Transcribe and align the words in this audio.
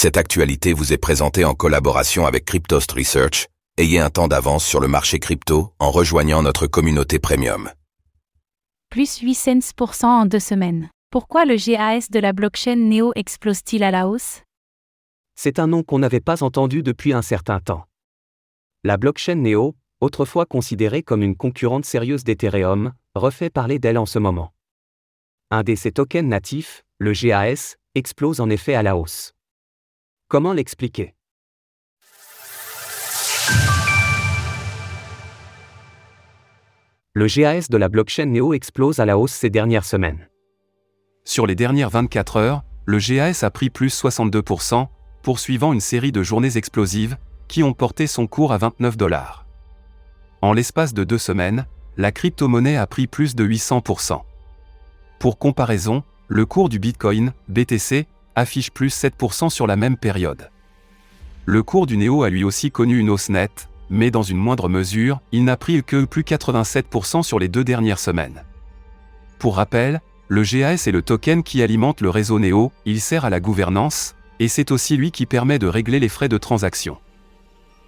Cette 0.00 0.16
actualité 0.16 0.74
vous 0.74 0.92
est 0.92 0.96
présentée 0.96 1.44
en 1.44 1.54
collaboration 1.54 2.24
avec 2.24 2.44
Cryptost 2.44 2.92
Research. 2.92 3.48
Ayez 3.78 3.98
un 3.98 4.10
temps 4.10 4.28
d'avance 4.28 4.64
sur 4.64 4.78
le 4.78 4.86
marché 4.86 5.18
crypto 5.18 5.72
en 5.80 5.90
rejoignant 5.90 6.40
notre 6.40 6.68
communauté 6.68 7.18
premium. 7.18 7.68
Plus 8.90 9.18
8 9.18 9.34
cents 9.90 10.20
en 10.20 10.24
deux 10.24 10.38
semaines. 10.38 10.88
Pourquoi 11.10 11.44
le 11.44 11.56
GAS 11.56 12.10
de 12.12 12.20
la 12.20 12.32
blockchain 12.32 12.76
Neo 12.76 13.10
explose-t-il 13.16 13.82
à 13.82 13.90
la 13.90 14.06
hausse? 14.06 14.42
C'est 15.34 15.58
un 15.58 15.66
nom 15.66 15.82
qu'on 15.82 15.98
n'avait 15.98 16.20
pas 16.20 16.44
entendu 16.44 16.84
depuis 16.84 17.12
un 17.12 17.22
certain 17.22 17.58
temps. 17.58 17.84
La 18.84 18.98
blockchain 18.98 19.34
Neo, 19.34 19.74
autrefois 20.00 20.46
considérée 20.46 21.02
comme 21.02 21.24
une 21.24 21.34
concurrente 21.34 21.84
sérieuse 21.84 22.22
d'Ethereum, 22.22 22.92
refait 23.16 23.50
parler 23.50 23.80
d'elle 23.80 23.98
en 23.98 24.06
ce 24.06 24.20
moment. 24.20 24.52
Un 25.50 25.64
de 25.64 25.74
ses 25.74 25.90
tokens 25.90 26.28
natifs, 26.28 26.84
le 26.98 27.10
GAS, 27.14 27.74
explose 27.96 28.40
en 28.40 28.48
effet 28.48 28.76
à 28.76 28.84
la 28.84 28.96
hausse. 28.96 29.34
Comment 30.30 30.52
l'expliquer? 30.52 31.14
Le 37.14 37.26
GAS 37.26 37.68
de 37.70 37.78
la 37.78 37.88
blockchain 37.88 38.26
Neo 38.26 38.52
explose 38.52 39.00
à 39.00 39.06
la 39.06 39.16
hausse 39.16 39.32
ces 39.32 39.48
dernières 39.48 39.86
semaines. 39.86 40.28
Sur 41.24 41.46
les 41.46 41.54
dernières 41.54 41.88
24 41.88 42.36
heures, 42.36 42.62
le 42.84 42.98
GAS 42.98 43.42
a 43.42 43.50
pris 43.50 43.70
plus 43.70 43.98
62%, 44.02 44.88
poursuivant 45.22 45.72
une 45.72 45.80
série 45.80 46.12
de 46.12 46.22
journées 46.22 46.58
explosives, 46.58 47.16
qui 47.48 47.62
ont 47.62 47.72
porté 47.72 48.06
son 48.06 48.26
cours 48.26 48.52
à 48.52 48.58
29 48.58 48.98
dollars. 48.98 49.46
En 50.42 50.52
l'espace 50.52 50.92
de 50.92 51.04
deux 51.04 51.16
semaines, 51.16 51.64
la 51.96 52.12
crypto-monnaie 52.12 52.76
a 52.76 52.86
pris 52.86 53.06
plus 53.06 53.34
de 53.34 53.46
800%. 53.46 54.20
Pour 55.20 55.38
comparaison, 55.38 56.02
le 56.26 56.44
cours 56.44 56.68
du 56.68 56.78
Bitcoin, 56.78 57.32
BTC, 57.48 58.06
affiche 58.38 58.70
plus 58.70 58.94
7% 58.94 59.50
sur 59.50 59.66
la 59.66 59.76
même 59.76 59.96
période. 59.96 60.50
Le 61.44 61.62
cours 61.62 61.86
du 61.86 61.96
Néo 61.96 62.22
a 62.22 62.30
lui 62.30 62.44
aussi 62.44 62.70
connu 62.70 62.98
une 62.98 63.10
hausse 63.10 63.28
nette, 63.28 63.68
mais 63.90 64.10
dans 64.10 64.22
une 64.22 64.36
moindre 64.36 64.68
mesure, 64.68 65.20
il 65.32 65.44
n'a 65.44 65.56
pris 65.56 65.82
que 65.82 66.04
plus 66.04 66.22
87% 66.22 67.22
sur 67.22 67.38
les 67.38 67.48
deux 67.48 67.64
dernières 67.64 67.98
semaines. 67.98 68.44
Pour 69.38 69.56
rappel, 69.56 70.00
le 70.28 70.42
GAS 70.42 70.86
est 70.86 70.92
le 70.92 71.02
token 71.02 71.42
qui 71.42 71.62
alimente 71.62 72.00
le 72.00 72.10
réseau 72.10 72.38
Néo, 72.38 72.70
il 72.84 73.00
sert 73.00 73.24
à 73.24 73.30
la 73.30 73.40
gouvernance, 73.40 74.14
et 74.40 74.48
c'est 74.48 74.70
aussi 74.70 74.96
lui 74.96 75.10
qui 75.10 75.26
permet 75.26 75.58
de 75.58 75.66
régler 75.66 76.00
les 76.00 76.08
frais 76.08 76.28
de 76.28 76.38
transaction. 76.38 76.98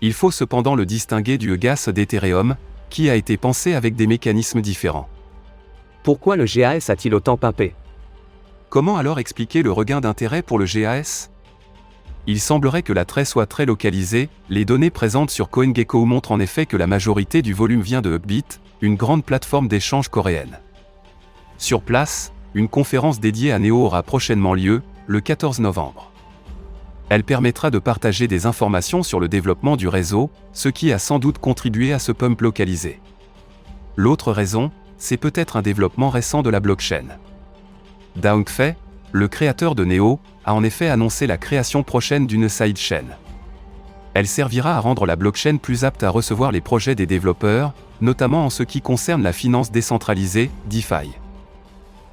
Il 0.00 0.12
faut 0.12 0.32
cependant 0.32 0.74
le 0.74 0.84
distinguer 0.84 1.38
du 1.38 1.56
GAS 1.56 1.88
d'Ethereum, 1.88 2.56
qui 2.90 3.08
a 3.08 3.14
été 3.14 3.36
pensé 3.36 3.74
avec 3.74 3.94
des 3.94 4.06
mécanismes 4.06 4.60
différents. 4.60 5.08
Pourquoi 6.02 6.36
le 6.36 6.44
GAS 6.44 6.90
a-t-il 6.90 7.14
autant 7.14 7.36
pimpé? 7.36 7.74
Comment 8.74 8.96
alors 8.96 9.20
expliquer 9.20 9.62
le 9.62 9.70
regain 9.70 10.00
d'intérêt 10.00 10.42
pour 10.42 10.58
le 10.58 10.64
GAS 10.64 11.30
Il 12.26 12.40
semblerait 12.40 12.82
que 12.82 12.92
l'attrait 12.92 13.24
soit 13.24 13.46
très 13.46 13.66
localisé, 13.66 14.28
les 14.48 14.64
données 14.64 14.90
présentes 14.90 15.30
sur 15.30 15.48
CoinGecko 15.48 16.04
montrent 16.04 16.32
en 16.32 16.40
effet 16.40 16.66
que 16.66 16.76
la 16.76 16.88
majorité 16.88 17.40
du 17.40 17.54
volume 17.54 17.82
vient 17.82 18.02
de 18.02 18.16
Upbit, 18.16 18.42
une 18.80 18.96
grande 18.96 19.24
plateforme 19.24 19.68
d'échange 19.68 20.08
coréenne. 20.08 20.58
Sur 21.56 21.82
place, 21.82 22.32
une 22.52 22.66
conférence 22.66 23.20
dédiée 23.20 23.52
à 23.52 23.60
Neo 23.60 23.76
aura 23.76 24.02
prochainement 24.02 24.54
lieu, 24.54 24.82
le 25.06 25.20
14 25.20 25.60
novembre. 25.60 26.10
Elle 27.10 27.22
permettra 27.22 27.70
de 27.70 27.78
partager 27.78 28.26
des 28.26 28.44
informations 28.44 29.04
sur 29.04 29.20
le 29.20 29.28
développement 29.28 29.76
du 29.76 29.86
réseau, 29.86 30.32
ce 30.52 30.68
qui 30.68 30.92
a 30.92 30.98
sans 30.98 31.20
doute 31.20 31.38
contribué 31.38 31.92
à 31.92 32.00
ce 32.00 32.10
pump 32.10 32.40
localisé. 32.40 33.00
L'autre 33.94 34.32
raison, 34.32 34.72
c'est 34.98 35.16
peut-être 35.16 35.56
un 35.56 35.62
développement 35.62 36.10
récent 36.10 36.42
de 36.42 36.50
la 36.50 36.58
blockchain. 36.58 37.20
Fei, 38.46 38.76
le 39.12 39.28
créateur 39.28 39.74
de 39.74 39.84
Neo, 39.84 40.20
a 40.44 40.54
en 40.54 40.62
effet 40.62 40.88
annoncé 40.88 41.26
la 41.26 41.36
création 41.38 41.82
prochaine 41.82 42.26
d'une 42.26 42.48
sidechain. 42.48 43.04
Elle 44.14 44.28
servira 44.28 44.76
à 44.76 44.80
rendre 44.80 45.06
la 45.06 45.16
blockchain 45.16 45.56
plus 45.56 45.84
apte 45.84 46.04
à 46.04 46.10
recevoir 46.10 46.52
les 46.52 46.60
projets 46.60 46.94
des 46.94 47.06
développeurs, 47.06 47.74
notamment 48.00 48.46
en 48.46 48.50
ce 48.50 48.62
qui 48.62 48.80
concerne 48.80 49.22
la 49.22 49.32
finance 49.32 49.72
décentralisée, 49.72 50.50
DeFi. 50.70 51.10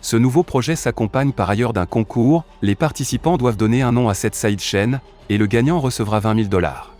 Ce 0.00 0.16
nouveau 0.16 0.44
projet 0.44 0.76
s'accompagne 0.76 1.32
par 1.32 1.50
ailleurs 1.50 1.72
d'un 1.72 1.86
concours, 1.86 2.44
les 2.62 2.76
participants 2.76 3.36
doivent 3.36 3.56
donner 3.56 3.82
un 3.82 3.90
nom 3.90 4.08
à 4.08 4.14
cette 4.14 4.36
sidechain, 4.36 5.00
et 5.28 5.38
le 5.38 5.46
gagnant 5.46 5.80
recevra 5.80 6.20
20 6.20 6.36
000 6.36 6.48
dollars. 6.48 6.94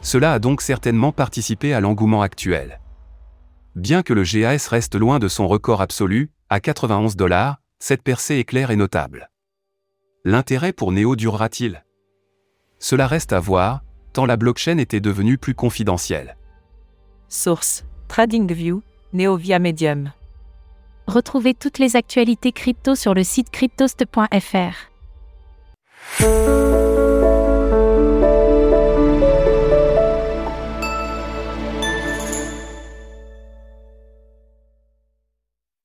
Cela 0.00 0.32
a 0.32 0.38
donc 0.38 0.62
certainement 0.62 1.12
participé 1.12 1.74
à 1.74 1.80
l'engouement 1.80 2.22
actuel. 2.22 2.80
Bien 3.76 4.02
que 4.02 4.14
le 4.14 4.22
GAS 4.22 4.68
reste 4.70 4.94
loin 4.94 5.18
de 5.18 5.28
son 5.28 5.46
record 5.46 5.82
absolu, 5.82 6.30
à 6.48 6.60
91 6.60 7.14
dollars, 7.14 7.58
cette 7.78 8.02
percée 8.02 8.36
est 8.36 8.44
claire 8.44 8.70
et 8.70 8.76
notable. 8.76 9.30
L'intérêt 10.24 10.72
pour 10.72 10.92
Neo 10.92 11.16
durera-t-il? 11.16 11.84
Cela 12.78 13.06
reste 13.06 13.32
à 13.32 13.40
voir, 13.40 13.82
tant 14.12 14.26
la 14.26 14.36
blockchain 14.36 14.78
était 14.78 15.00
devenue 15.00 15.38
plus 15.38 15.54
confidentielle. 15.54 16.36
Source 17.28 17.84
TradingView, 18.08 18.82
Neo 19.12 19.36
via 19.36 19.58
Medium. 19.58 20.12
Retrouvez 21.06 21.54
toutes 21.54 21.78
les 21.78 21.96
actualités 21.96 22.52
crypto 22.52 22.94
sur 22.94 23.14
le 23.14 23.24
site 23.24 23.50
cryptost.fr. 23.50 24.90